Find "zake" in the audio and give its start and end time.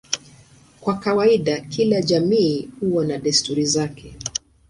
3.65-4.15